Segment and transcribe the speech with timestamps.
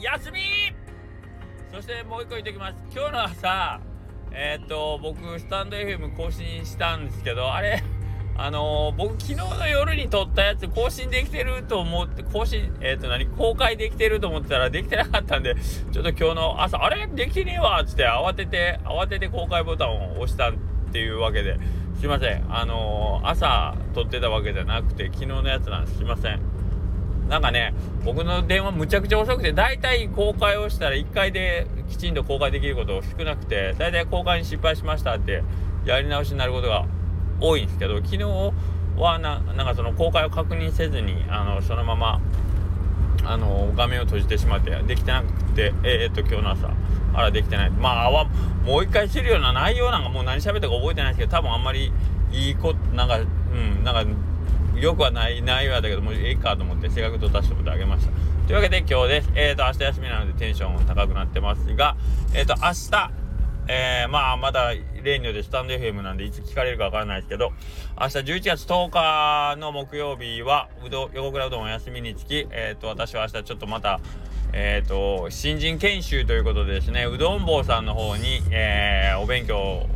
[0.00, 0.40] 休み。
[1.72, 2.74] そしてもう一個言っておきます。
[2.94, 3.80] 今日の朝
[4.32, 7.82] えっ、と僕スタンド FM 更新したんですけどあれ
[8.36, 15.56] あのー、僕昨日の夜に撮ったやつ更新できてると思って更新えっ、と何公開できてると思ってたらできてなかったんで
[15.92, 17.06] ちょっと今日の朝あれ？
[17.08, 20.54] できねえわっつって慌てて慌てて公開ボタンを押したっ
[20.92, 21.58] ていうわけで
[21.98, 22.46] すいません。
[22.54, 25.96] あのー、朝撮ってたわけじゃなくて昨日のやつなんです。
[25.96, 26.57] すいません。
[27.28, 27.74] なんかね
[28.04, 35.42] 僕の電話むちゃくちゃ遅くて大体公開をしたら1回できちんと公開できること少なくて大体公開に失敗しましたって
[35.84, 36.86] やり直しになることが
[37.40, 38.24] 多いんですけど昨日
[38.96, 42.20] はななんかその公開を確認せずにあのそのまま
[43.24, 46.70] あの画面を閉じてしまってできてなくてえー、っと今日の朝
[47.14, 47.70] あらできてない。
[47.70, 48.10] まあ
[48.64, 51.92] もう一回知るような内容なんかもう何喋ったか覚えてないですけど多分あんまり
[52.30, 53.22] いいこなんかう
[53.56, 54.12] んなんか
[54.80, 58.12] よくはない内容だけどもういいかと思ってせっかく撮たしてもてあげました。
[58.46, 59.30] というわけで今日です。
[59.34, 61.96] えっ、ー、と明日休みなのでテンション高くなってますが
[62.34, 63.28] えっ、ー、と明日
[63.70, 67.52] えー、まあまだ例によってスタンド FM なんでいつ聞かれるかわからないですけど
[68.00, 74.00] 明日11月10日の木曜日はうど横倉うどんお休みにつき、えーと、私は明日ちょっとまた
[74.50, 79.86] えーと、新人研修ということでですねうどん坊さんの方に、えー、お勉強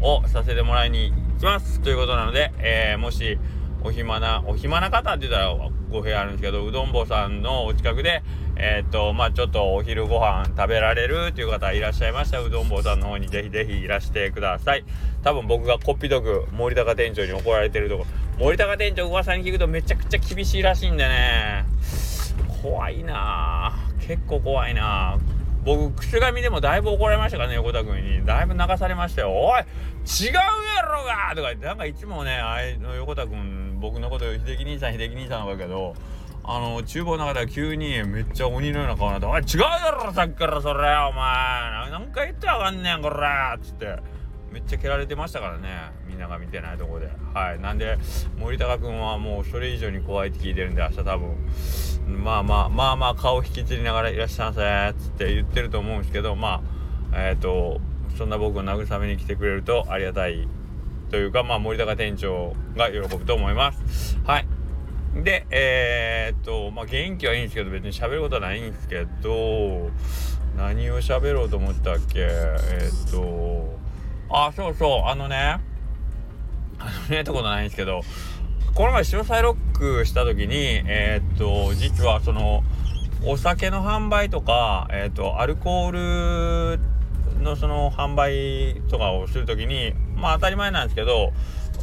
[0.00, 1.80] をさせてもらいに行きます。
[1.80, 3.38] ということなので、えー、もし
[3.82, 5.54] お暇なお暇な方って言ったら
[5.90, 8.22] 語弊あるんですけどうどん坊さんのお近くで
[8.56, 12.40] えー、っとまあちょっとお昼ご飯食べられるという方いらっしゃいました。
[12.40, 14.84] うどん坊さんの方にぜひぜひいらしてください。
[15.22, 18.06] 多分僕がこっぴどく森高店長に怒られてるとこ。
[18.38, 21.64] 森高店長噂に聞くとめちゃくちゃ厳しいらしいんでね。
[22.62, 23.72] 怖いな。
[24.06, 25.18] 結構怖いな。
[25.64, 28.26] 僕くす紙でもだいぶ怒られましたからね横田君に。
[28.26, 35.94] だいぶ流されましたよ「おい違うやろが!」とかなんかいつもねあいの横田君僕のこと秀樹兄さん秀樹兄さんのわけど
[36.44, 41.90] あの厨房の中では急にめっちゃ鬼のような顔になって「おい違うやろさっきからそれお前。
[41.90, 44.20] 何回言ってあかんねんこら!」っつって。
[44.52, 45.92] めっちゃ蹴られてましたからね。
[46.08, 47.08] みんなが見てないとこで。
[47.34, 47.60] はい。
[47.60, 47.96] なんで
[48.36, 51.36] 森高君はもうそれ以上に怖いって聞いてるんで明日多分
[52.24, 56.62] まあまあまあまあ顔引きずりながらいらっしゃいませっつって言ってると思うんですけどま
[57.12, 57.80] あえっ、ー、と
[58.18, 60.48] そんな僕を慰めに来てくれるとありがたい
[61.10, 64.18] というかまあ森高店長が喜ぶと思います。
[64.24, 64.46] はい。
[65.22, 69.90] でえー、っとまあ元気はいいんですけど別に喋ることはないんですけど
[70.56, 72.20] 何を喋ろうと思ったっけ？
[72.20, 73.76] えー、っと
[74.30, 75.58] あそうそうあのね
[76.78, 78.02] あのねってことないんですけど
[78.72, 80.54] この前潮騒ロックした時に
[80.86, 82.62] えー、っと実はその
[83.26, 91.32] お酒の販売とか、えー、っとアルコールのその販売とかをする時にまあ当たり前なんですけど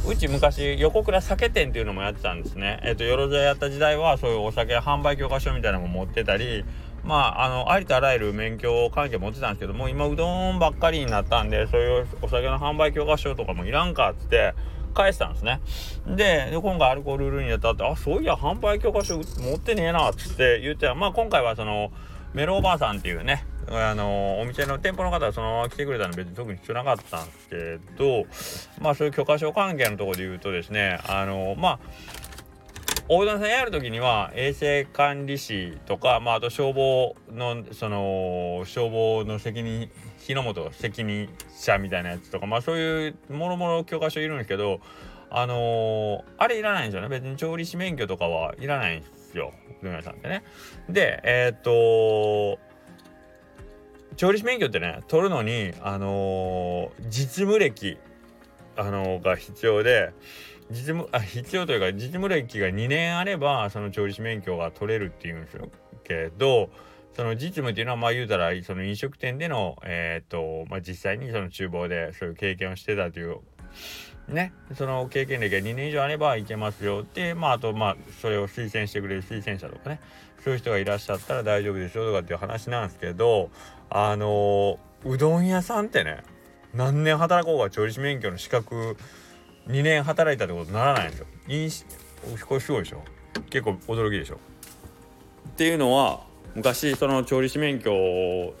[0.06, 2.80] うち昔横倉酒店っていうのもやってたんですね。
[2.84, 6.64] えっ、とよろずやった時代はそういうお酒販売許可証みたいなのも持ってたり
[7.04, 14.54] まああのありとあらゆる免許関係持ってたんですけども今うどんばっかりになったんでそういうお酒の販売許可証とかもいらんかっつって
[14.94, 15.60] 返したんですね。
[16.06, 21.90] で今回アルコールルールにやったってあそういや販売許可証持ってねえなっつって言ってまあ今回はその
[22.34, 28.26] メロおばあさんっていうねあのお店の店舗の方はそのまま来てくれたの別に特に必要なかったんですけど
[28.80, 31.78] まあそういう許可証関係のところで言うとですねあのまあ
[33.10, 44.80] 大田さんやる時には衛生管理士とか、まあ、あと消防のその消防の責任火の元責任者みたいなやつとかまあそういうもろもろ許可証いるんですけど
[45.30, 50.42] あのー、あれいらないんですよね別に調理師免許とかはいらないんですようどん屋さんってね。
[50.88, 52.58] でえー、っと
[54.18, 57.98] 調理師免許ってね取るのにあのー、実務歴
[58.76, 60.12] あのー、が必要で
[60.70, 65.58] 実務あ必要というか実務歴が2年あればその調理師免許が取れるっていうんです
[66.02, 66.68] けど
[67.14, 73.38] その実務っていうのはまあ言うたらその飲食店でのえっ、とまあ実際にその厨房でそういう経験をしてたという
[74.28, 80.00] ねその経験歴が2年以上あればいけますよってまああとまあそれを推薦してくれる推薦者とかね
[80.44, 83.50] そういう人がいらっしゃったら大丈夫でしょうとかっていう話なんですけど
[83.90, 86.22] あのうどん屋さんってね
[86.74, 88.96] 何年働こうが調理師免許の資格
[89.68, 91.26] 2年働いたってことにならないんですよ。
[92.46, 93.02] これすごいでしょ？
[93.50, 94.36] 結構驚きでしょ？
[95.48, 96.20] っていうのは
[96.54, 98.54] 昔その調理師免許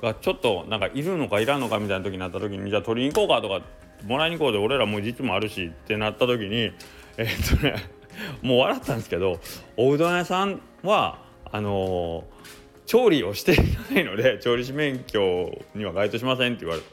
[0.00, 3.64] がちょっとなんかいるのかいらんのかみたいな時になった時にじゃあ取りに行こうかとか
[4.04, 6.72] もらいに行こうで俺らもう実もあるしってなった時に
[7.16, 7.74] え、っとね
[8.42, 9.40] もう笑ったんですけど
[9.76, 11.18] おうどん屋さんは
[11.50, 12.42] あのー
[12.84, 13.56] 調理をしてい
[13.94, 16.86] ないので 調理師免許には該当しませんって言われる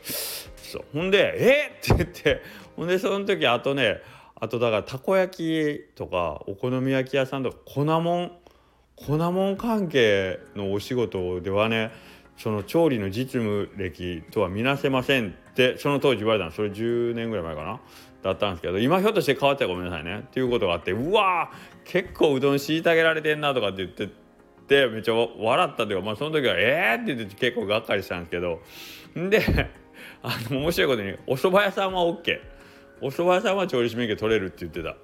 [0.56, 2.41] そうほんで「えっ!」って言って
[2.75, 3.97] ほんでその時あとね
[4.35, 8.31] あとだからたこ焼きとかお好み焼き屋さんとか粉もん
[8.95, 11.91] 粉もん関係のお仕事ではね
[12.39, 16.51] その調理の実務歴とは見なせませんってその当時言われたの。
[16.51, 17.81] それ10年ぐらい前かな。
[18.24, 20.19] だったんですけど今ひょっとして変わったらごめんなさいね。
[20.19, 21.51] っていうことがあってうわ
[21.83, 24.09] 結構うどん虐げられてんなとかって言って
[24.68, 28.62] てめっちゃ笑ったというかまあその時はええー、って言って結構がっかりしたんですけど。
[29.15, 29.42] で
[30.24, 32.39] あの面白いことにお蕎麦屋さんは OK
[33.01, 34.95] お蕎麦屋さんは調理師免許取れるって言ってた。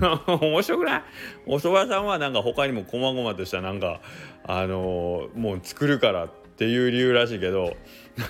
[0.40, 1.02] 面白くない？
[1.46, 4.00] お蕎麦屋さんはなんか他にも細々としたなんか
[4.44, 7.76] あのー、もう作るからってっていう理由らしいけど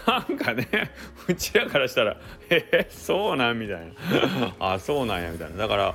[0.04, 0.66] なんかね
[1.28, 2.16] うちらからしたら
[2.50, 5.94] 「えー、そうなん?」みたいな「あそうなんや」みたいなだから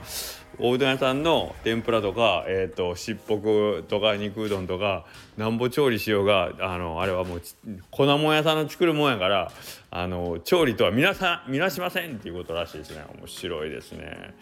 [0.64, 5.06] おうどん屋さんの天ぷらとか、えーと、しっぽくとか肉うどんとか
[5.36, 7.42] なんぼ調理しようがあのあれはもう
[7.90, 9.52] 粉もん屋さんの作るもんやから
[9.90, 13.04] あの調理とは皆さ見なしませんっていうことらしいですね。
[13.18, 14.36] 面白いですね。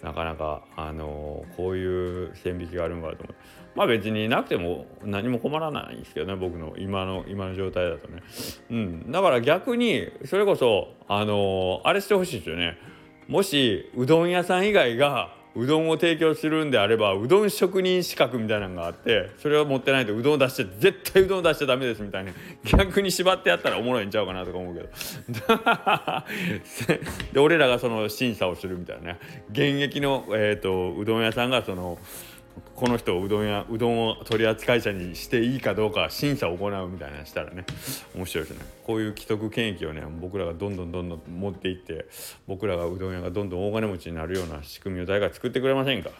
[0.00, 3.34] なかなかあのこういう線引きがあるんかと思う。
[3.74, 8.22] まあ別になくても何も困らないんですけどね僕の今の今の状態だとね。
[8.70, 9.10] うん。
[9.10, 12.78] だから逆にそれこそあのあれしてほしいですよね。
[13.26, 22.32] もしうどん屋さん以外がうどんを提供するんであればうどん職人資格みたいなのがあってそれを持ってないとうどんを出して絶対うどん出しちゃダメですみたいな。
[22.64, 24.88] 逆に縛ってやったらおもろいんちゃうかなとか思うけど。
[27.32, 29.12] で俺らがその審査をするみたいな。
[29.12, 29.18] ね
[29.50, 31.98] 現役の、えーとうどん屋さんがその
[32.74, 37.64] この人うどん屋うどんを取扱者にしていいかどうか審査を行うみたいなしたらね
[38.14, 38.64] 面白いですね。
[38.84, 42.06] こういう既得権益をね僕らがどんどんどんどん持っていって
[42.46, 46.10] 僕らがうどん屋がどんどん大金持ちになるような仕組みを誰か作ってくれませんか？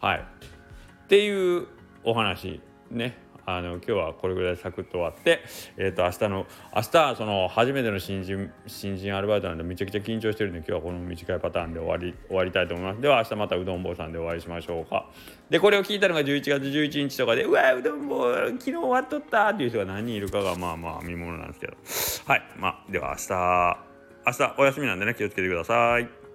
[0.00, 0.18] はい。
[0.18, 1.66] っていう
[2.04, 2.60] お話
[2.90, 3.25] ね。
[3.46, 5.40] あの今日はこれぐらいサクッと終わって、
[5.76, 13.00] えー、と明日の明日その初めての新人新人アルバイトなんでめちゃくちゃ緊張してるんで今日はこの短いパターンで終わり終わりたいと思います。
[13.00, 15.08] では明日またうどん坊さんでお会いしましょうか。
[15.48, 21.76] でこれを聞いたのが11月11日とかでうわうどん坊昨日終わっとったっていう人が何人いるかがまあまあ見ものなんですけど。
[22.32, 23.96] はいまあでは明日
[24.26, 26.25] 明日お休みなんでね気をつけてください。